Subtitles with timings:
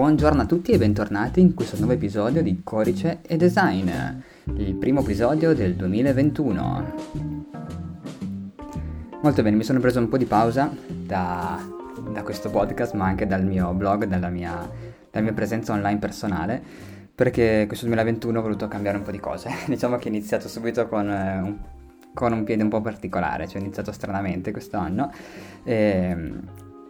[0.00, 3.90] Buongiorno a tutti e bentornati in questo nuovo episodio di Codice e Design,
[4.56, 6.94] il primo episodio del 2021.
[9.20, 11.62] Molto bene, mi sono preso un po' di pausa da,
[12.12, 14.66] da questo podcast, ma anche dal mio blog, dalla mia,
[15.10, 16.62] dalla mia presenza online personale,
[17.14, 19.50] perché questo 2021 ho voluto cambiare un po' di cose.
[19.68, 21.58] diciamo che ho iniziato subito con eh, un
[22.14, 25.12] con un piede un po' particolare, cioè ho iniziato stranamente quest'anno
[25.62, 26.32] e,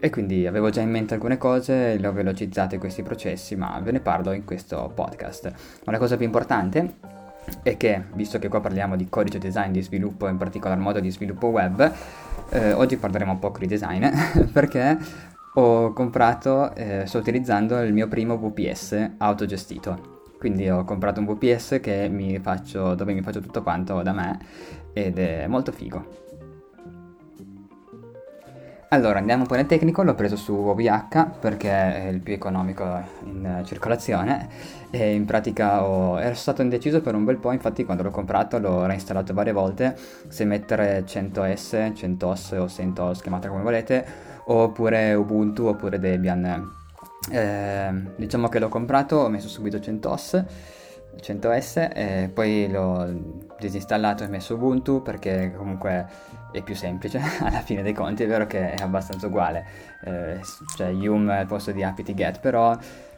[0.01, 3.93] e, quindi avevo già in mente alcune cose, le ho velocizzate questi processi, ma ve
[3.93, 5.53] ne parlo in questo podcast.
[5.85, 6.95] Ma la cosa più importante
[7.63, 11.11] è che, visto che qua parliamo di codice design di sviluppo, in particolar modo di
[11.11, 11.93] sviluppo web,
[12.51, 14.07] eh, oggi parleremo un po' di design
[14.53, 14.99] perché
[15.55, 20.19] ho comprato, eh, sto utilizzando il mio primo VPS autogestito.
[20.39, 24.39] Quindi ho comprato un VPS mi faccio, dove mi faccio tutto quanto da me
[24.95, 26.30] ed è molto figo.
[28.93, 32.85] Allora andiamo un po' nel tecnico, l'ho preso su OVH perché è il più economico
[33.23, 34.49] in circolazione
[34.91, 36.19] e in pratica ho...
[36.19, 39.97] ero stato indeciso per un bel po', infatti quando l'ho comprato l'ho reinstallato varie volte,
[40.27, 44.05] se mettere 100S, 100OS o 100OS, chiamate come volete,
[44.47, 46.69] oppure Ubuntu oppure Debian.
[47.31, 50.45] Eh, diciamo che l'ho comprato, ho messo subito 100OS
[51.19, 56.07] 100S e poi l'ho disinstallato e messo Ubuntu perché comunque
[56.53, 59.65] è più semplice alla fine dei conti, è vero che è abbastanza uguale,
[60.05, 60.41] eh,
[60.77, 62.77] cioè Yum al posto di apt-get, però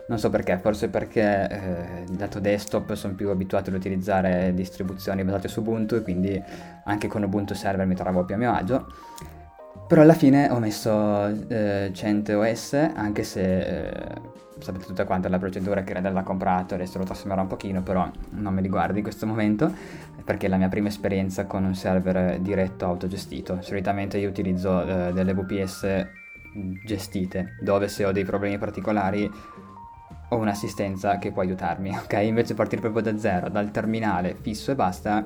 [0.08, 5.48] non so perché, forse perché eh, lato desktop sono più abituato ad utilizzare distribuzioni basate
[5.48, 6.42] su Ubuntu e quindi
[6.84, 8.86] anche con Ubuntu server mi trovo più a mio agio.
[9.86, 13.92] Però alla fine ho messo eh, 100 OS, anche se eh,
[14.62, 18.10] sapete tutta quanta la procedura che Redel l'ha comprato, adesso lo trasformerò un pochino, però
[18.30, 19.72] non mi riguarda in questo momento,
[20.24, 23.58] perché è la mia prima esperienza con un server diretto autogestito.
[23.60, 26.06] Solitamente io utilizzo eh, delle VPS
[26.84, 29.30] gestite, dove se ho dei problemi particolari
[30.28, 32.12] ho un'assistenza che può aiutarmi, ok?
[32.22, 35.24] Invece partire proprio da zero, dal terminale fisso e basta,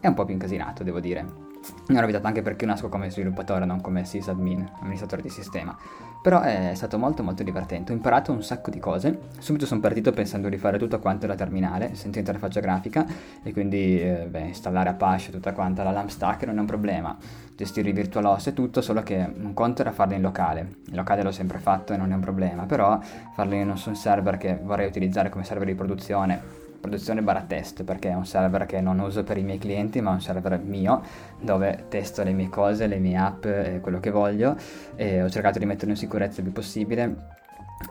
[0.00, 1.51] è un po' più incasinato, devo dire.
[1.88, 5.76] Mi ero avvitato anche perché io nasco come sviluppatore, non come sysadmin, amministratore di sistema.
[6.22, 9.18] Però è stato molto molto divertente, ho imparato un sacco di cose.
[9.38, 13.04] Subito sono partito pensando di fare tutto quanto la terminale, senza interfaccia grafica,
[13.42, 17.16] e quindi eh, beh, installare Apache tutta quanta la LAMP stack non è un problema.
[17.56, 20.76] Gestire i VirtualOS e tutto, solo che un conto era farlo in locale.
[20.88, 22.98] In locale l'ho sempre fatto e non è un problema, però
[23.34, 28.10] farlo in un server che vorrei utilizzare come server di produzione produzione barra test perché
[28.10, 31.00] è un server che non uso per i miei clienti ma è un server mio
[31.40, 34.56] dove testo le mie cose, le mie app, e quello che voglio
[34.96, 37.40] e ho cercato di metterlo in sicurezza il più possibile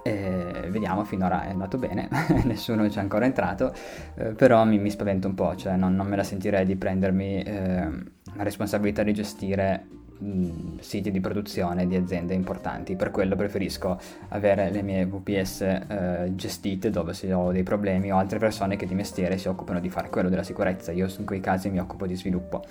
[0.03, 2.07] e vediamo, finora è andato bene,
[2.45, 3.73] nessuno ci è ancora entrato,
[4.15, 7.43] eh, però mi, mi, spavento un po', cioè non, non, me la sentirei di prendermi
[7.43, 7.89] eh,
[8.35, 9.85] la responsabilità di gestire
[10.21, 13.99] mh, siti di produzione di aziende importanti, per quello preferisco
[14.29, 18.85] avere le mie VPS eh, gestite dove se ho dei problemi o altre persone che
[18.85, 22.05] di mestiere si occupano di fare quello della sicurezza, io in quei casi mi occupo
[22.05, 22.63] di sviluppo.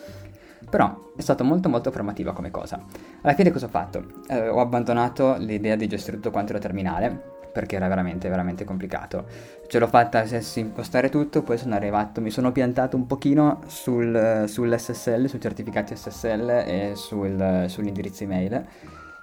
[0.69, 2.85] Però è stato molto molto formativa come cosa.
[3.23, 4.05] Alla fine cosa ho fatto?
[4.29, 9.27] Eh, ho abbandonato l'idea di gestire tutto quanto la terminale perché era veramente, veramente complicato.
[9.67, 10.25] Ce l'ho fatta
[10.55, 16.65] impostare tutto, poi sono arrivato, mi sono piantato un pochino sul, sull'SSL, sui certificati SSL
[16.67, 18.67] e sul, sull'indirizzo email.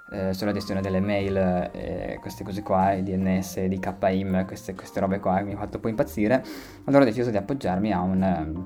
[0.10, 1.36] Eh, sulla gestione delle mail,
[1.74, 5.76] eh, queste cose qua, i DNS, di KIM, queste, queste robe qua mi ha fatto
[5.76, 6.42] un po' impazzire.
[6.86, 8.66] Allora ho deciso di appoggiarmi a un,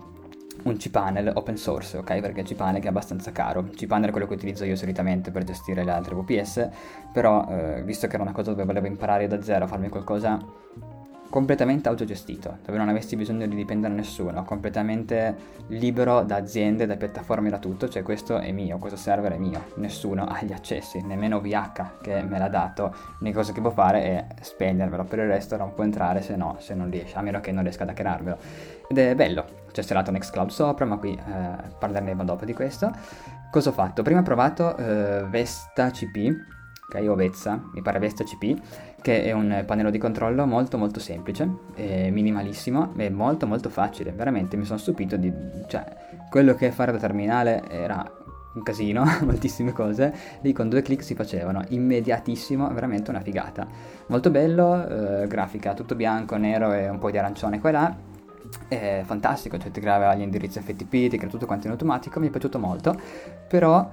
[0.63, 2.19] un cPanel open source, ok?
[2.19, 3.63] Perché il cPanel è abbastanza caro.
[3.63, 6.69] cPanel è quello che utilizzo io solitamente per gestire le altre VPS,
[7.11, 10.39] però eh, visto che era una cosa dove volevo imparare da zero a farmi qualcosa
[11.31, 15.35] completamente autogestito, dove non avessi bisogno di dipendere da nessuno, completamente
[15.67, 19.71] libero da aziende, da piattaforme, da tutto, cioè questo è mio, questo server è mio,
[19.75, 24.03] nessuno ha gli accessi, nemmeno VH che me l'ha dato, l'unica cosa che può fare
[24.03, 27.39] è spendermelo, per il resto non può entrare se no, se non riesce, a meno
[27.39, 28.37] che non riesca ad hackerarmelo.
[28.91, 32.91] Ed è bello, c'è installato Nextcloud sopra, ma qui eh, parleremo dopo di questo.
[33.49, 34.01] Cosa ho fatto?
[34.01, 36.35] Prima ho provato eh, Vesta CP,
[36.89, 40.99] ok, o Vezza, mi pare Vesta CP, che è un pannello di controllo molto molto
[40.99, 45.31] semplice, minimalissimo e molto molto facile, veramente mi sono stupito di...
[45.67, 45.85] cioè,
[46.29, 48.05] quello che fare da terminale era
[48.55, 53.65] un casino, moltissime cose, lì con due clic si facevano, immediatissimo, veramente una figata.
[54.07, 54.85] Molto bello,
[55.21, 58.09] eh, grafica tutto bianco, nero e un po' di arancione qua e là,
[58.67, 62.27] è fantastico, cioè ti creava gli indirizzi FTP, ti crea tutto quanto in automatico, mi
[62.27, 62.99] è piaciuto molto,
[63.47, 63.89] però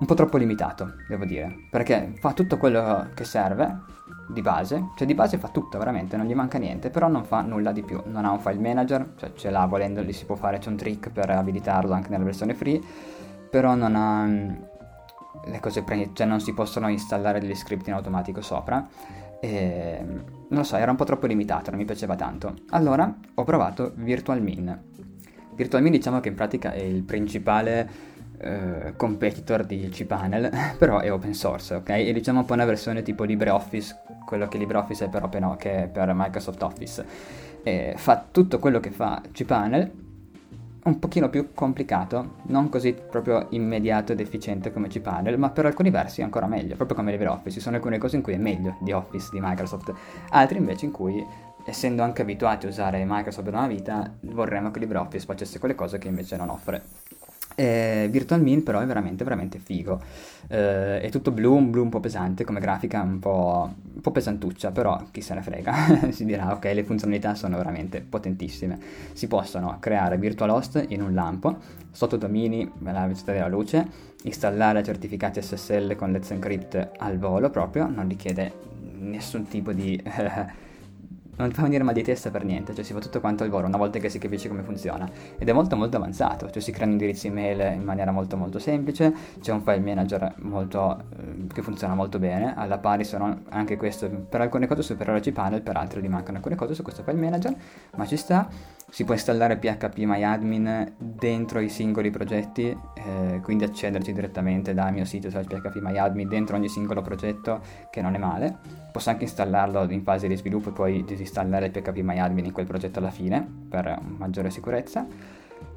[0.00, 3.80] un po' troppo limitato, devo dire, perché fa tutto quello che serve
[4.28, 7.42] di base, cioè di base fa tutto veramente, non gli manca niente, però non fa
[7.42, 10.34] nulla di più, non ha un file manager, cioè ce l'ha volendo, lì si può
[10.34, 12.80] fare, c'è un trick per abilitarlo anche nella versione free,
[13.50, 14.76] però non ha
[15.44, 18.86] le cose pre- cioè non si possono installare degli script in automatico sopra
[19.40, 22.54] e non lo so, era un po' troppo limitato, non mi piaceva tanto.
[22.70, 24.82] Allora ho provato VirtualMin.
[25.54, 27.88] VirtualMin diciamo che in pratica è il principale
[28.38, 31.88] eh, competitor di cPanel, però è open source, ok?
[31.90, 35.84] E diciamo un po' una versione tipo LibreOffice, quello che LibreOffice è per, Open, che
[35.84, 37.04] è per Microsoft Office.
[37.62, 39.90] E fa tutto quello che fa cPanel,
[40.88, 45.90] un pochino più complicato, non così proprio immediato ed efficiente come cPanel, ma per alcuni
[45.90, 47.56] versi ancora meglio, proprio come LibreOffice.
[47.56, 49.92] Ci sono alcune cose in cui è meglio di Office di Microsoft,
[50.30, 51.24] altre invece in cui,
[51.64, 55.98] essendo anche abituati a usare Microsoft da una vita, vorremmo che LibreOffice facesse quelle cose
[55.98, 56.82] che invece non offre.
[57.58, 60.00] Eh, Virtual Min però è veramente veramente figo.
[60.46, 64.12] Eh, è tutto blu, un blu un po' pesante come grafica, un po', un po
[64.12, 66.10] pesantuccia, però chi se ne frega.
[66.12, 68.78] si dirà ok, le funzionalità sono veramente potentissime.
[69.12, 71.56] Si possono creare virtual host in un lampo,
[71.90, 73.84] sotto domini alla velocità della luce,
[74.22, 78.52] installare certificati SSL con Let's Encrypt al volo proprio, non richiede
[79.00, 80.00] nessun tipo di...
[81.38, 83.66] non fa venire mal di testa per niente, cioè si fa tutto quanto al volo
[83.66, 85.08] una volta che si capisce come funziona.
[85.38, 89.14] Ed è molto molto avanzato, cioè si creano indirizzi email in maniera molto molto semplice,
[89.40, 94.08] c'è un file manager molto, eh, che funziona molto bene, alla pari sono anche questo
[94.08, 97.18] per alcune cose superiore a cPanel, per altre gli mancano alcune cose su questo file
[97.18, 97.54] manager,
[97.96, 98.48] ma ci sta,
[98.90, 105.04] si può installare PHP MyAdmin dentro i singoli progetti, eh, quindi accederci direttamente dal mio
[105.04, 108.56] sito slash PHP MyAdmin dentro ogni singolo progetto, che non è male.
[108.90, 112.98] Posso anche installarlo in fase di sviluppo e poi disinstallare PHP MyAdmin in quel progetto
[112.98, 115.06] alla fine per maggiore sicurezza.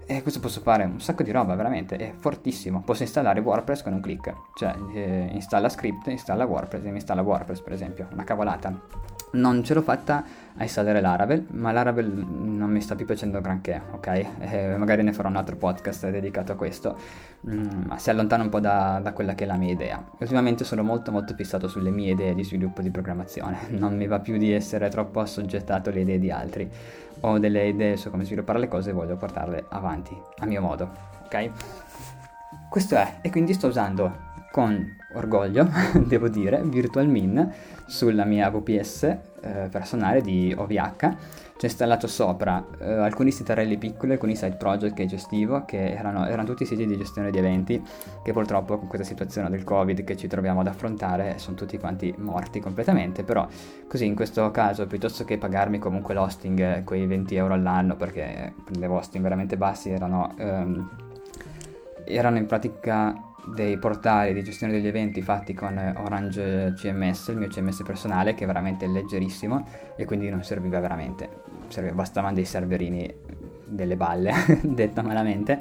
[0.06, 2.81] E questo posso fare un sacco di roba, veramente, è fortissimo.
[2.81, 7.22] Posso installare WordPress con un clic, cioè eh, installa script, installa WordPress e mi installa
[7.22, 8.78] WordPress per esempio, una cavolata
[9.31, 10.24] non ce l'ho fatta
[10.57, 14.25] a installare Laravel, ma Laravel non mi sta più piacendo granché, ok?
[14.39, 16.98] Eh, magari ne farò un altro podcast dedicato a questo,
[17.50, 20.04] mm, ma si allontana un po' da, da, quella che è la mia idea.
[20.19, 24.19] Ultimamente sono molto molto fissato sulle mie idee di sviluppo di programmazione, non mi va
[24.19, 26.69] più di essere troppo assoggettato alle idee di altri.
[27.22, 30.89] Ho delle idee su come sviluppare le cose e voglio portarle avanti a mio modo,
[31.25, 31.50] ok?
[32.69, 35.69] Questo è, e quindi sto usando con orgoglio,
[36.06, 37.54] devo dire, VirtualMin
[37.88, 41.16] sulla mia VPS eh, personale di OVH.
[41.62, 46.48] C'è installato sopra eh, alcuni sitarelli piccoli, alcuni side project che gestivo, che erano, erano,
[46.48, 47.80] tutti siti di gestione di eventi,
[48.24, 52.12] che purtroppo con questa situazione del Covid che ci troviamo ad affrontare sono tutti quanti
[52.18, 53.48] morti completamente, però
[53.88, 58.88] così in questo caso piuttosto che pagarmi comunque l'hosting, quei 20 euro all'anno, perché le
[58.88, 60.90] hosting veramente bassi erano, ehm,
[62.06, 67.48] erano in pratica dei portali di gestione degli eventi fatti con Orange CMS, il mio
[67.48, 69.66] CMS personale, che è veramente leggerissimo
[69.96, 71.30] e quindi non serviva veramente,
[71.68, 73.14] serviva, bastavano dei serverini
[73.66, 75.60] delle balle, detta malamente,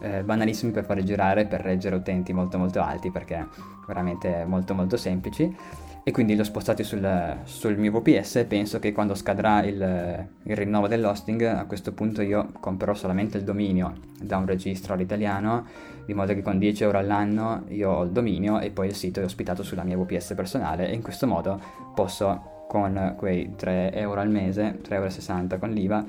[0.00, 3.46] eh, banalissimi per fare girare, per reggere utenti molto molto alti, perché
[3.86, 5.54] veramente molto molto semplici
[6.04, 10.26] e quindi li ho spostati sul, sul mio VPS e penso che quando scadrà il,
[10.42, 15.66] il, rinnovo dell'hosting a questo punto io comprerò solamente il dominio da un registro all'italiano
[16.04, 19.20] di modo che con 10 euro all'anno io ho il dominio e poi il sito
[19.20, 21.60] è ospitato sulla mia VPS personale e in questo modo
[21.94, 26.04] posso con quei 3 euro al mese, 3,60 euro con l'IVA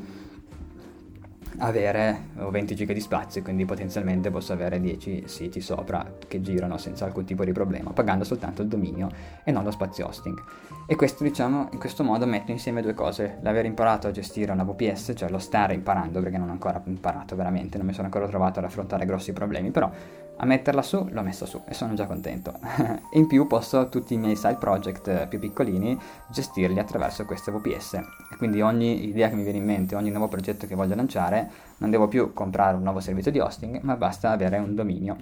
[1.58, 7.06] avere 20 giga di spazio, quindi potenzialmente posso avere 10 siti sopra che girano senza
[7.06, 9.10] alcun tipo di problema, pagando soltanto il dominio
[9.44, 10.42] e non lo spazio hosting.
[10.88, 14.64] E questo, diciamo, in questo modo metto insieme due cose, l'aver imparato a gestire una
[14.64, 18.28] VPS, cioè lo stare imparando, perché non ho ancora imparato veramente, non mi sono ancora
[18.28, 19.90] trovato ad affrontare grossi problemi, però
[20.38, 22.54] a metterla su l'ho messa su e sono già contento.
[23.14, 28.00] in più posso tutti i miei side project più piccolini gestirli attraverso queste VPS.
[28.38, 31.90] Quindi ogni idea che mi viene in mente, ogni nuovo progetto che voglio lanciare, non
[31.90, 35.18] devo più comprare un nuovo servizio di hosting, ma basta avere un dominio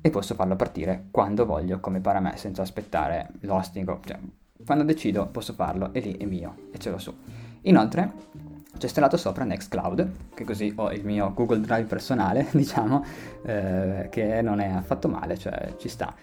[0.00, 3.98] e posso farlo partire quando voglio, come para me, senza aspettare l'hosting.
[4.04, 4.18] Cioè,
[4.64, 7.14] quando decido posso farlo e lì è mio e ce l'ho su.
[7.62, 8.12] Inoltre
[8.80, 13.04] installato sopra Nextcloud, che così ho il mio Google Drive personale, diciamo,
[13.42, 16.14] eh, che non è affatto male, cioè ci sta.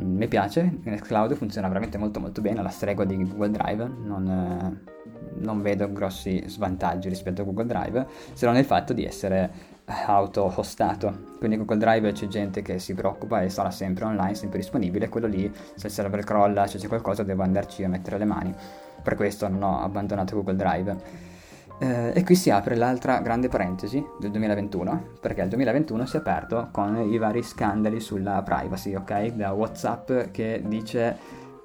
[0.00, 4.28] Mm, mi piace, Nextcloud funziona veramente molto molto bene, alla stregua di Google Drive, non,
[4.28, 4.92] eh,
[5.38, 11.36] non vedo grossi svantaggi rispetto a Google Drive, se non il fatto di essere auto-hostato.
[11.38, 15.26] Quindi Google Drive c'è gente che si preoccupa e sarà sempre online, sempre disponibile, quello
[15.26, 18.54] lì se il server crolla, se c'è qualcosa devo andarci a mettere le mani.
[19.02, 21.28] Per questo non ho abbandonato Google Drive.
[21.82, 26.18] Eh, e qui si apre l'altra grande parentesi del 2021, perché il 2021 si è
[26.18, 29.28] aperto con i vari scandali sulla privacy, ok?
[29.28, 31.16] Da WhatsApp che dice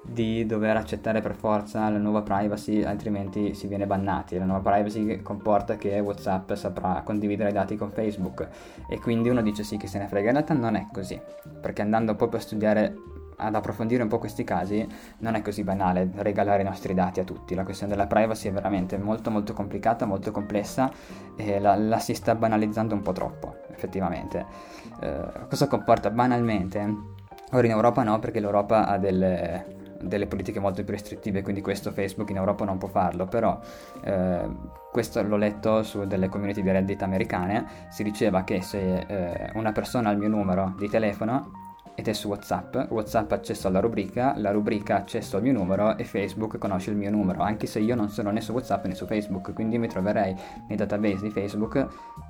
[0.02, 4.38] di dover accettare per forza la nuova privacy, altrimenti si viene bannati.
[4.38, 8.48] La nuova privacy comporta che WhatsApp saprà condividere i dati con Facebook
[8.88, 10.28] e quindi uno dice sì che se ne frega.
[10.28, 11.20] In realtà non è così,
[11.60, 12.94] perché andando proprio a studiare
[13.36, 14.86] ad approfondire un po' questi casi,
[15.18, 17.54] non è così banale regalare i nostri dati a tutti.
[17.54, 20.90] La questione della privacy è veramente molto molto complicata, molto complessa
[21.36, 24.46] e la, la si sta banalizzando un po' troppo, effettivamente.
[25.00, 27.14] Eh, cosa comporta banalmente?
[27.52, 31.92] Ora in Europa no, perché l'Europa ha delle, delle politiche molto più restrittive, quindi questo
[31.92, 33.60] Facebook in Europa non può farlo, però
[34.02, 34.48] eh,
[34.90, 39.72] questo l'ho letto su delle community di Reddit americane, si diceva che se eh, una
[39.72, 41.65] persona ha il mio numero di telefono
[41.96, 45.96] ed è su WhatsApp, WhatsApp ha accesso alla rubrica, la rubrica accesso al mio numero
[45.96, 48.94] e Facebook conosce il mio numero, anche se io non sono né su WhatsApp né
[48.94, 50.36] su Facebook, quindi mi troverei
[50.68, 51.86] nei database di Facebook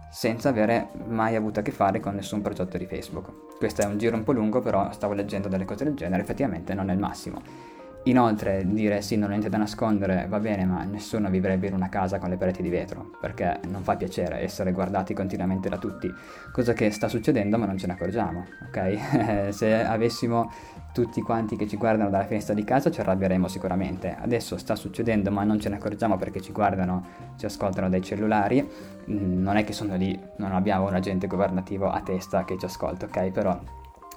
[0.09, 3.59] senza avere mai avuto a che fare con nessun progetto di Facebook.
[3.59, 6.73] Questo è un giro un po' lungo, però stavo leggendo delle cose del genere, effettivamente
[6.73, 7.75] non è il massimo.
[8.07, 11.89] Inoltre dire sì, non ho niente da nascondere, va bene, ma nessuno vivrebbe in una
[11.89, 16.09] casa con le pareti di vetro, perché non fa piacere essere guardati continuamente da tutti,
[16.53, 19.51] cosa che sta succedendo ma non ce ne accorgiamo, ok?
[19.53, 20.53] Se avessimo
[20.93, 24.17] tutti quanti che ci guardano dalla finestra di casa ci arrabbieremo sicuramente.
[24.19, 27.05] Adesso sta succedendo ma non ce ne accorgiamo perché ci guardano,
[27.37, 31.91] ci ascoltano dai cellulari, mm, non è che sono lì, non abbiamo un agente governativo
[31.91, 33.31] a testa che ci ascolta, ok?
[33.33, 33.61] Però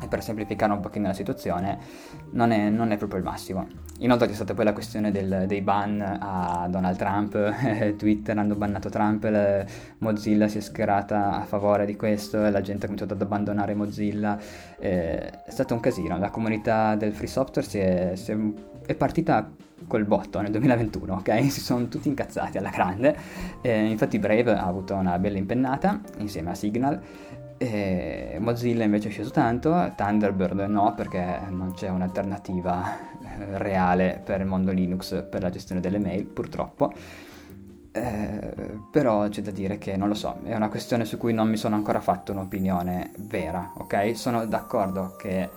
[0.01, 1.77] e per semplificare un pochino la situazione
[2.31, 3.67] non è, non è, proprio il massimo.
[3.99, 8.89] Inoltre c'è stata poi la questione del, dei ban a Donald Trump, Twitter hanno bannato
[8.89, 9.65] Trump,
[9.99, 13.73] Mozilla si è schierata a favore di questo e la gente ha cominciato ad abbandonare
[13.73, 14.39] Mozilla,
[14.79, 18.37] eh, è stato un casino, la comunità del free software si è, si è,
[18.85, 19.49] è partita
[19.87, 21.43] col botto nel 2021, ok?
[21.49, 23.15] Si sono tutti incazzati alla grande,
[23.61, 27.01] eh, infatti Brave ha avuto una bella impennata insieme a Signal
[27.61, 34.39] e Mozilla invece è sceso tanto, Thunderbird no perché non c'è un'alternativa eh, reale per
[34.39, 36.93] il mondo Linux per la gestione delle mail purtroppo.
[37.91, 41.49] Eh, però c'è da dire che non lo so, è una questione su cui non
[41.49, 44.15] mi sono ancora fatto un'opinione vera, ok?
[44.15, 45.49] Sono d'accordo che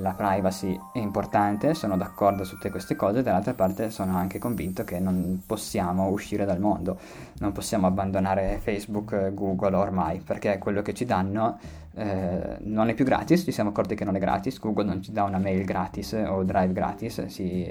[0.00, 4.82] la privacy è importante, sono d'accordo su tutte queste cose, dall'altra parte sono anche convinto
[4.84, 6.98] che non possiamo uscire dal mondo,
[7.40, 11.58] non possiamo abbandonare Facebook, Google ormai, perché quello che ci danno
[11.94, 15.12] eh, non è più gratis, ci siamo accorti che non è gratis, Google non ci
[15.12, 17.70] dà una mail gratis o drive gratis, si,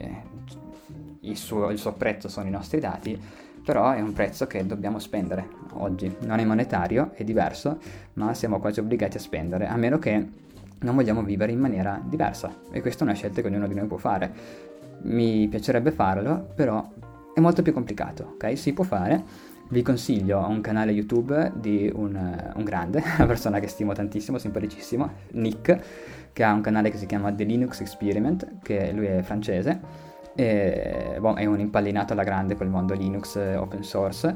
[1.21, 3.19] il, suo, il suo prezzo sono i nostri dati,
[3.65, 7.79] però è un prezzo che dobbiamo spendere oggi, non è monetario, è diverso,
[8.13, 10.41] ma siamo quasi obbligati a spendere, a meno che
[10.83, 13.87] non vogliamo vivere in maniera diversa e questa è una scelta che ognuno di noi
[13.87, 14.31] può fare.
[15.03, 16.87] Mi piacerebbe farlo, però
[17.33, 18.57] è molto più complicato, ok?
[18.57, 19.51] Si può fare.
[19.69, 25.09] Vi consiglio un canale YouTube di un, un grande, una persona che stimo tantissimo, simpaticissimo,
[25.31, 25.79] Nick,
[26.31, 31.17] che ha un canale che si chiama The Linux Experiment, che lui è francese, e,
[31.19, 34.35] boh, è un impallinato alla grande col mondo Linux open source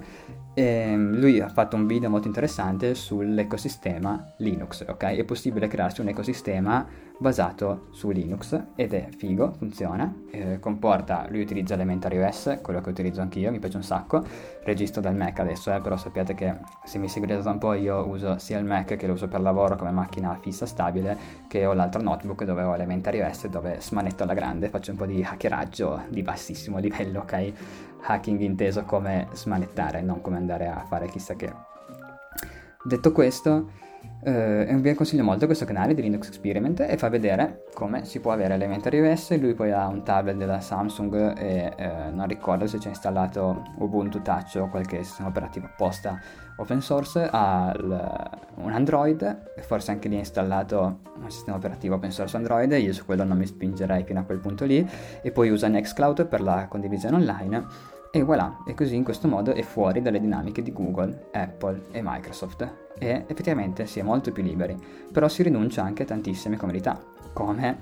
[0.58, 5.04] ehm, lui ha fatto un video molto interessante sull'ecosistema Linux, ok?
[5.04, 6.86] È possibile crearsi un ecosistema
[7.20, 12.90] basato su Linux ed è figo, funziona, eh, comporta, lui utilizza Elementary OS, quello che
[12.90, 14.24] utilizzo anch'io, mi piace un sacco,
[14.64, 18.06] registro dal Mac adesso, eh, però sappiate che se mi seguite da un po' io
[18.08, 21.74] uso sia il Mac che lo uso per lavoro come macchina fissa stabile, che ho
[21.74, 26.04] l'altro notebook dove ho Elementary OS dove smanetto alla grande, faccio un po' di hackeraggio
[26.10, 27.54] di bassissimo livello, ok?
[28.08, 31.52] hacking inteso come smanettare, non come andare a fare chissà che.
[32.84, 33.70] Detto questo,
[34.24, 38.32] eh, vi consiglio molto questo canale di Linux Experiment e fa vedere come si può
[38.32, 39.40] avere Elementary OS.
[39.40, 44.22] Lui poi ha un tablet della Samsung e eh, non ricordo se c'è installato Ubuntu
[44.22, 46.20] Touch o qualche sistema operativo apposta
[46.58, 47.30] open source.
[47.32, 52.72] Ha l- un Android, forse anche lì è installato un sistema operativo open source Android.
[52.74, 54.88] Io su quello non mi spingerei fino a quel punto lì.
[55.22, 59.54] E poi usa Nextcloud per la condivisione online e voilà, e così in questo modo
[59.54, 62.88] è fuori dalle dinamiche di Google, Apple e Microsoft.
[62.98, 64.76] E effettivamente si è molto più liberi,
[65.12, 67.00] però si rinuncia anche a tantissime comodità,
[67.32, 67.78] come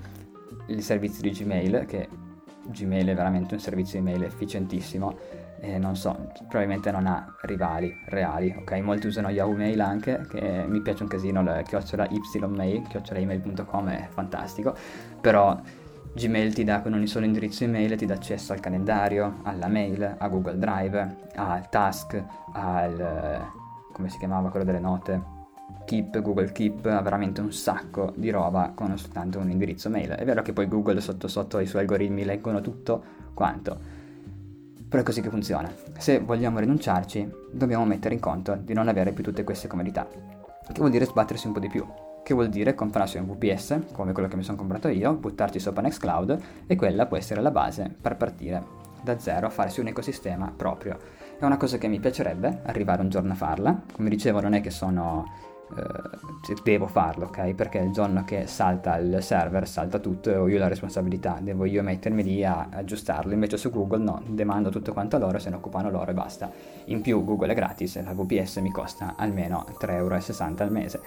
[0.66, 2.08] il servizio di Gmail, che
[2.66, 5.16] Gmail è veramente un servizio email efficientissimo,
[5.58, 8.72] e non so, probabilmente non ha rivali reali, ok?
[8.80, 14.06] Molti usano Yahoo Mail anche, che mi piace un casino, la chiocciola ymail, chiocciolaemail.com è
[14.10, 14.74] fantastico,
[15.18, 15.58] però
[16.16, 20.14] Gmail ti dà con un solo indirizzo email, ti dà accesso al calendario, alla mail,
[20.16, 23.46] a Google Drive, al task, al...
[23.92, 25.34] come si chiamava quello delle note?
[25.84, 30.08] Keep, Google Keep, ha veramente un sacco di roba con soltanto un indirizzo mail.
[30.12, 33.02] È vero che poi Google sotto sotto i suoi algoritmi leggono tutto
[33.34, 33.78] quanto,
[34.88, 35.70] però è così che funziona.
[35.98, 40.78] Se vogliamo rinunciarci, dobbiamo mettere in conto di non avere più tutte queste comodità, che
[40.78, 41.86] vuol dire sbattersi un po' di più,
[42.26, 45.82] che vuol dire comprarsi un VPS, come quello che mi sono comprato io, buttarci sopra
[45.82, 48.64] Nextcloud e quella può essere la base per partire
[49.00, 50.98] da zero, farsi un ecosistema proprio.
[51.38, 54.60] È una cosa che mi piacerebbe arrivare un giorno a farla, come dicevo non è
[54.60, 55.24] che sono
[55.76, 57.54] eh, devo farlo, ok?
[57.54, 61.64] Perché il giorno che salta il server, salta tutto e ho io la responsabilità, devo
[61.64, 63.34] io mettermi lì a aggiustarlo.
[63.34, 66.50] Invece su Google no, demando tutto quanto a loro, se ne occupano loro e basta.
[66.86, 70.20] In più Google è gratis la VPS mi costa almeno 3,60 euro
[70.56, 71.00] al mese,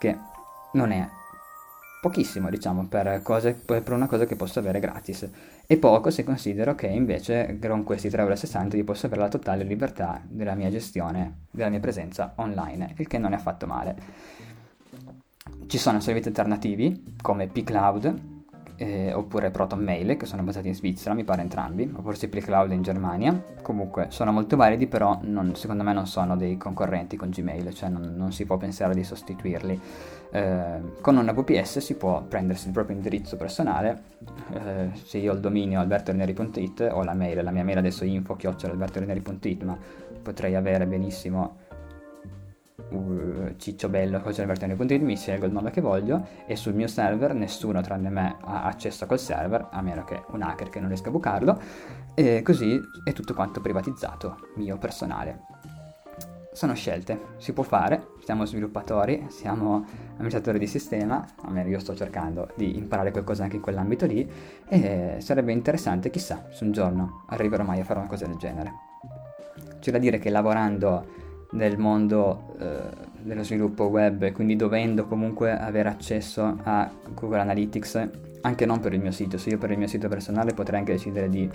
[0.00, 0.36] che
[0.72, 1.08] non è
[2.00, 5.28] pochissimo diciamo per, cose, per, una cosa che posso avere gratis
[5.66, 9.64] e poco se considero che invece con questi 3,60 euro io posso avere la totale
[9.64, 13.96] libertà della mia gestione, della mia presenza online, il che non è affatto male.
[15.66, 18.37] Ci sono servizi alternativi come pCloud
[18.78, 22.70] eh, oppure Proton Mail che sono basati in Svizzera, mi pare entrambi, o forse pCloud
[22.72, 23.42] in Germania.
[23.60, 27.88] Comunque sono molto validi, però non, secondo me non sono dei concorrenti con Gmail, cioè
[27.88, 29.80] non, non si può pensare di sostituirli.
[30.30, 34.02] Eh, con una VPS si può prendersi il proprio indirizzo personale,
[34.52, 38.06] eh, se io ho il dominio albertorineri.it ho la mail, la mia mail adesso è
[38.06, 39.76] info-albertorineri.it, ma
[40.22, 41.66] potrei avere benissimo
[42.90, 48.08] uh, cicciobello coachvertene.it mi scelgo il nome che voglio e sul mio server nessuno tranne
[48.08, 51.12] me ha accesso a quel server a meno che un hacker che non riesca a
[51.12, 51.60] bucarlo.
[52.14, 55.46] E così è tutto quanto privatizzato mio personale.
[56.52, 59.84] Sono scelte, si può fare, siamo sviluppatori, siamo
[60.16, 64.28] amministratori di sistema, almeno io sto cercando di imparare qualcosa anche in quell'ambito lì
[64.66, 68.72] e sarebbe interessante, chissà, se un giorno arriverò mai a fare una cosa del genere.
[69.78, 75.88] C'è da dire che lavorando nel mondo eh, dello sviluppo web quindi dovendo comunque avere
[75.88, 78.08] accesso a Google Analytics
[78.42, 80.92] anche non per il mio sito, se io per il mio sito personale potrei anche
[80.92, 81.48] decidere di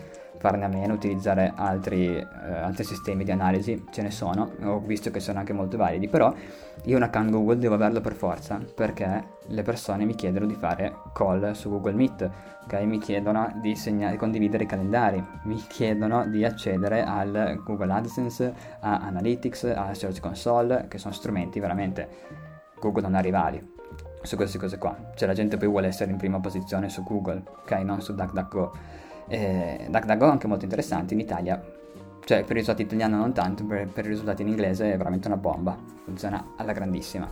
[0.43, 5.09] farne a meno, utilizzare altri, eh, altri sistemi di analisi, ce ne sono, ho visto
[5.09, 6.33] che sono anche molto validi, però
[6.83, 10.95] io un account Google devo averlo per forza perché le persone mi chiedono di fare
[11.13, 12.29] call su Google Meet,
[12.65, 12.85] okay?
[12.85, 18.53] mi chiedono di, segna- di condividere i calendari, mi chiedono di accedere al Google AdSense,
[18.81, 22.09] a Analytics, a Search Console, che sono strumenti veramente
[22.81, 23.65] Google non ha rivali
[24.23, 24.93] su queste cose qua.
[25.15, 27.71] Cioè la gente poi vuole essere in prima posizione su Google, ok?
[27.71, 29.01] Non su DuckDuckGo.
[29.27, 31.61] Eh, DuckDuckGo è anche molto interessante in Italia.
[32.25, 35.27] Cioè per i risultati italiani non tanto, per, per i risultati in inglese è veramente
[35.27, 35.77] una bomba.
[36.05, 37.27] Funziona alla grandissima.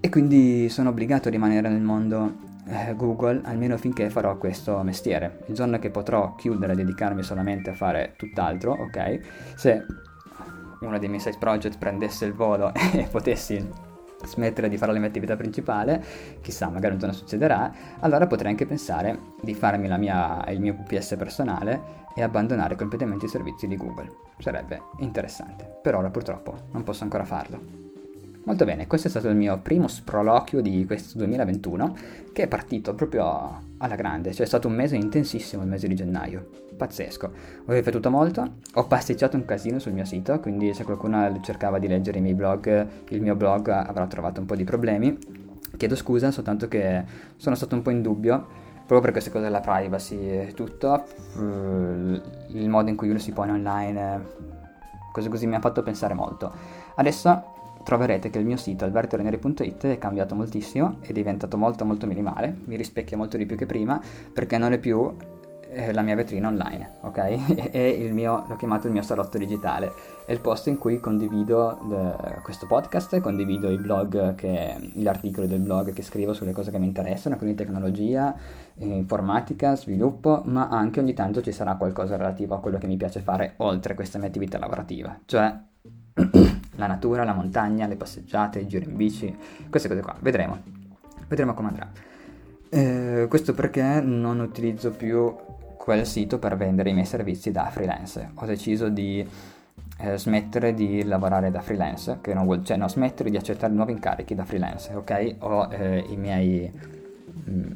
[0.00, 5.40] E quindi sono obbligato a rimanere nel mondo eh, Google almeno finché farò questo mestiere.
[5.46, 9.20] Il giorno che potrò chiudere e dedicarmi solamente a fare tutt'altro, ok?
[9.56, 9.86] Se
[10.80, 13.92] uno dei miei side project prendesse il volo e potessi
[14.24, 16.02] smettere di fare la mia attività principale,
[16.40, 21.16] chissà, magari un giorno succederà, allora potrei anche pensare di farmi mia, il mio VPS
[21.16, 24.10] personale e abbandonare completamente i servizi di Google.
[24.38, 27.83] Sarebbe interessante, per ora purtroppo non posso ancora farlo.
[28.46, 31.96] Molto bene, questo è stato il mio primo sproloquio di questo 2021
[32.30, 35.94] che è partito proprio alla grande, cioè è stato un mese intensissimo il mese di
[35.94, 37.32] gennaio, pazzesco.
[37.64, 41.88] Ho ripetuto molto, ho pasticciato un casino sul mio sito, quindi se qualcuno cercava di
[41.88, 45.16] leggere i miei blog, il mio blog avrà trovato un po' di problemi.
[45.78, 47.02] Chiedo scusa, soltanto che
[47.36, 51.02] sono stato un po' in dubbio proprio per queste cose della privacy e tutto,
[51.38, 54.26] il modo in cui uno si pone online,
[55.12, 56.52] cose così mi ha fatto pensare molto.
[56.96, 57.52] Adesso
[57.84, 62.76] troverete che il mio sito albertoreneri.it è cambiato moltissimo, è diventato molto molto minimale, mi
[62.76, 64.00] rispecchia molto di più che prima
[64.32, 65.14] perché non è più
[65.74, 67.70] eh, la mia vetrina online, ok?
[67.70, 69.92] è il mio, l'ho chiamato il mio salotto digitale,
[70.24, 75.48] è il posto in cui condivido de, questo podcast, condivido i blog, che, gli articoli
[75.48, 78.34] del blog che scrivo sulle cose che mi interessano, quindi tecnologia,
[78.76, 82.96] eh, informatica, sviluppo, ma anche ogni tanto ci sarà qualcosa relativo a quello che mi
[82.96, 85.58] piace fare oltre questa mia attività lavorativa, cioè
[86.76, 89.36] la natura, la montagna, le passeggiate, i giri in bici,
[89.68, 90.16] queste cose qua.
[90.20, 90.60] Vedremo,
[91.28, 91.90] vedremo come andrà.
[92.68, 95.34] Eh, questo perché non utilizzo più
[95.76, 98.30] quel sito per vendere i miei servizi da freelance.
[98.34, 99.26] Ho deciso di
[99.98, 103.92] eh, smettere di lavorare da freelance, che non vuol, cioè no, smettere di accettare nuovi
[103.92, 105.34] incarichi da freelance, ok?
[105.40, 106.70] Ho eh, i, miei,
[107.44, 107.72] mh, mm,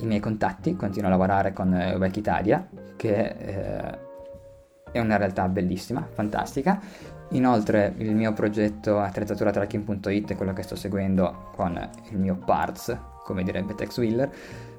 [0.00, 2.10] i miei contatti, continuo a lavorare con eh,
[2.96, 3.98] che eh,
[4.92, 6.80] è una realtà bellissima, fantastica,
[7.34, 11.78] Inoltre il mio progetto attrezzatura-tracking.it, quello che sto seguendo con
[12.10, 14.30] il mio parts, come direbbe Tex Wheeler,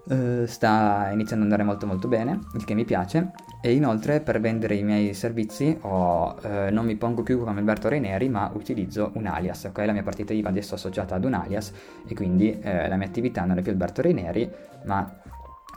[0.08, 3.32] eh, sta iniziando ad andare molto molto bene, il che mi piace.
[3.62, 7.90] E inoltre per vendere i miei servizi ho, eh, non mi pongo più come Alberto
[7.90, 9.78] Reineri, ma utilizzo un alias, ok?
[9.80, 11.74] La mia partita IVA adesso è associata ad un alias
[12.08, 14.50] e quindi eh, la mia attività non è più Alberto Reineri,
[14.86, 15.20] ma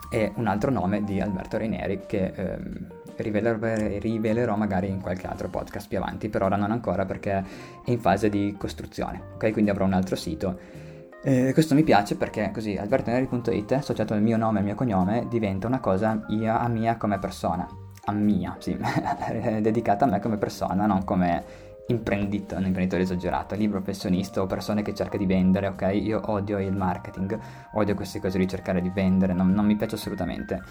[0.09, 2.87] è un altro nome di Alberto Reineri che ehm,
[3.21, 3.57] rivelerò,
[3.99, 7.31] rivelerò magari in qualche altro podcast più avanti, per ora non ancora perché
[7.83, 9.51] è in fase di costruzione, ok?
[9.51, 10.57] Quindi avrò un altro sito.
[11.21, 15.27] Eh, questo mi piace perché così albertoneri.it associato al mio nome e al mio cognome
[15.29, 17.67] diventa una cosa a mia come persona,
[18.05, 18.77] a mia, sì,
[19.59, 24.81] dedicata a me come persona, non come imprenditore, un imprenditore esagerato, libero professionista o persone
[24.81, 25.89] che cerca di vendere, ok?
[25.93, 27.37] Io odio il marketing,
[27.73, 30.61] odio queste cose di cercare di vendere, non, non mi piace assolutamente.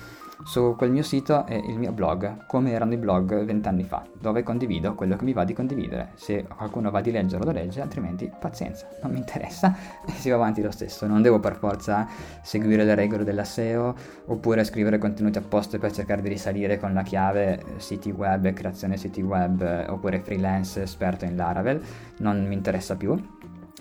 [0.45, 4.45] Su quel mio sito è il mio blog, come erano i blog vent'anni fa, dove
[4.45, 6.13] condivido quello che mi va di condividere.
[6.15, 9.75] Se qualcuno va di leggerlo lo legge, altrimenti pazienza, non mi interessa
[10.07, 11.07] e si va avanti lo stesso.
[11.07, 12.07] Non devo per forza
[12.43, 13.95] seguire le regole della SEO
[14.27, 19.21] oppure scrivere contenuti apposta per cercare di risalire con la chiave siti web, creazione siti
[19.21, 21.83] web oppure freelance esperto in Laravel.
[22.19, 23.13] Non mi interessa più,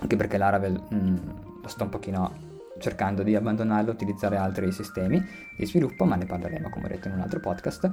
[0.02, 1.16] anche perché Laravel mh, mm,
[1.62, 2.47] lo sto un pochino
[2.80, 5.24] cercando di abbandonarlo, utilizzare altri sistemi
[5.56, 7.90] di sviluppo, ma ne parleremo come ho detto in un altro podcast.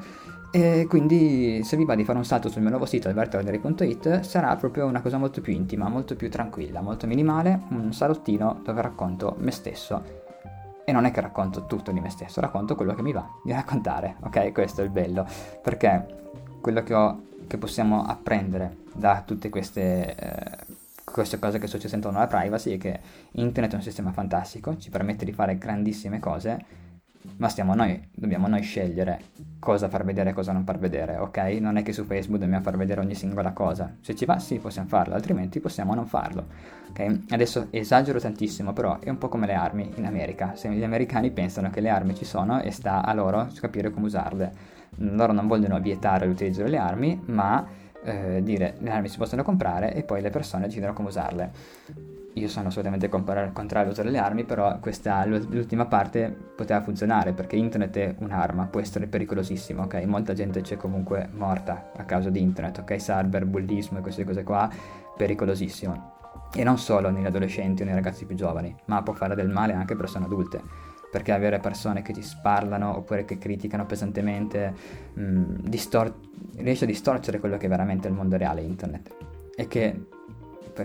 [0.51, 4.55] E quindi se vi va di fare un salto sul mio nuovo sito albertoorderi.it sarà
[4.57, 9.37] proprio una cosa molto più intima, molto più tranquilla, molto minimale, un salottino dove racconto
[9.39, 10.23] me stesso.
[10.85, 13.53] E non è che racconto tutto di me stesso, racconto quello che mi va di
[13.53, 14.53] raccontare, ok?
[14.53, 15.27] Questo è il bello,
[15.63, 16.23] perché
[16.61, 20.15] quello che, ho, che possiamo apprendere da tutte queste...
[20.15, 20.83] Eh,
[21.15, 22.99] queste cose che sottosentono la privacy è che
[23.33, 26.83] internet è un sistema fantastico, ci permette di fare grandissime cose,
[27.37, 29.21] ma stiamo noi, dobbiamo noi scegliere
[29.61, 31.39] cosa far vedere e cosa non far vedere, ok?
[31.61, 33.95] Non è che su Facebook dobbiamo far vedere ogni singola cosa.
[34.01, 36.49] Se ci va sì, possiamo farlo, altrimenti possiamo non farlo,
[36.91, 37.21] ok?
[37.31, 40.57] Adesso esagero tantissimo, però è un po' come le armi in America.
[40.57, 44.07] Se gli americani pensano che le armi ci sono e sta a loro capire come
[44.07, 44.53] usarle.
[44.97, 47.65] Loro non vogliono vietare l'utilizzo delle armi, ma
[48.05, 51.53] eh, dire le armi si possono comprare e poi le persone decidono come usarle.
[52.37, 57.97] Io sono assolutamente contrario all'uso delle armi, però questa, l'ultima parte poteva funzionare perché internet
[57.97, 60.03] è un'arma, può essere pericolosissimo, ok?
[60.05, 62.97] Molta gente c'è comunque morta a causa di internet, ok?
[62.97, 64.69] Cyberbullismo e queste cose qua,
[65.17, 66.13] pericolosissimo.
[66.53, 69.73] E non solo negli adolescenti o nei ragazzi più giovani, ma può fare del male
[69.73, 70.84] anche a persone adulte
[71.15, 74.75] perché avere persone che ti sparlano oppure che criticano pesantemente
[75.13, 76.13] mh, mm, distor-
[76.57, 79.15] riesce a distorcere quello che è veramente il mondo reale internet.
[79.55, 80.07] E che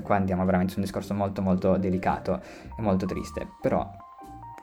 [0.03, 2.39] qua andiamo veramente su un discorso molto molto delicato
[2.77, 3.89] e molto triste però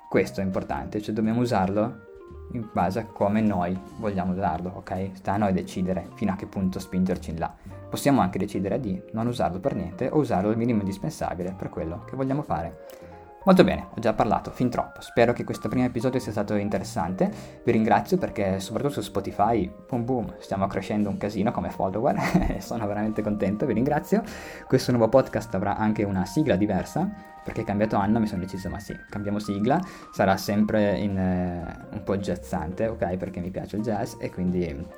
[0.09, 2.05] questo è importante cioè dobbiamo usarlo
[2.53, 5.11] in base a come noi vogliamo usarlo ok?
[5.15, 7.53] Sta a noi decidere fino a che punto spingerci in là.
[7.91, 12.05] Possiamo anche decidere di non usarlo per niente o usarlo il minimo indispensabile per quello
[12.05, 13.06] che vogliamo fare
[13.47, 17.31] Molto bene, ho già parlato fin troppo, spero che questo primo episodio sia stato interessante,
[17.63, 22.19] vi ringrazio perché soprattutto su Spotify, boom boom, stiamo crescendo un casino come follower.
[22.59, 24.25] Sono veramente contento, vi ringrazio.
[24.67, 27.09] Questo nuovo podcast avrà anche una sigla diversa,
[27.45, 29.81] perché cambiato anno mi sono deciso ma sì, cambiamo sigla,
[30.11, 34.89] sarà sempre in, eh, un po' jazzante, ok, perché mi piace il jazz e quindi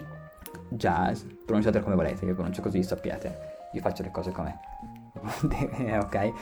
[0.71, 4.59] jazz, pronunciatelo come volete, io pronuncio così, sappiate, io faccio le cose come...
[6.01, 6.33] ok?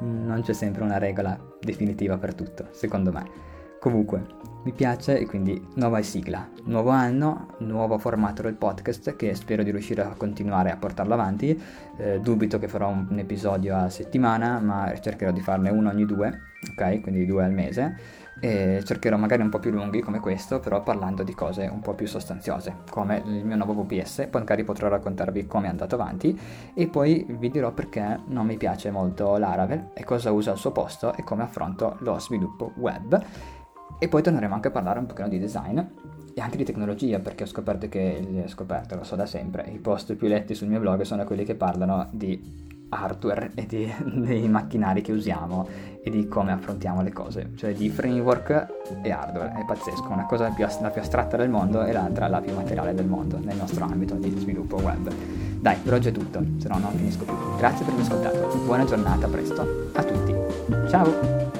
[0.00, 3.54] Non c'è sempre una regola definitiva per tutto, secondo me.
[3.78, 4.24] Comunque,
[4.64, 9.70] mi piace e quindi nuova sigla, nuovo anno, nuovo formato del podcast che spero di
[9.70, 11.60] riuscire a continuare a portarlo avanti.
[11.98, 16.04] Eh, dubito che farò un, un episodio a settimana, ma cercherò di farne uno ogni
[16.04, 16.36] due,
[16.72, 17.00] ok?
[17.00, 21.22] Quindi due al mese e cercherò magari un po' più lunghi come questo, però parlando
[21.22, 25.46] di cose un po' più sostanziose, come il mio nuovo VPS, poi magari potrò raccontarvi
[25.46, 26.38] come è andato avanti
[26.74, 30.72] e poi vi dirò perché non mi piace molto Laravel e cosa uso al suo
[30.72, 33.24] posto e come affronto lo sviluppo web.
[33.98, 37.44] E poi torneremo anche a parlare un pochino di design e anche di tecnologia, perché
[37.44, 40.80] ho scoperto che, ho scoperto, lo so da sempre, i post più letti sul mio
[40.80, 45.68] blog sono quelli che parlano di hardware e di, dei macchinari che usiamo
[46.02, 48.66] e di come affrontiamo le cose, cioè di framework
[49.02, 52.40] e hardware, è pazzesco, una cosa più, la più astratta del mondo e l'altra la
[52.40, 55.10] più materiale del mondo nel nostro ambito di sviluppo web.
[55.58, 57.34] Dai, per oggi è tutto, se no non finisco più.
[57.56, 60.34] Grazie per aver ascoltato, buona giornata, presto a tutti.
[60.88, 61.55] Ciao!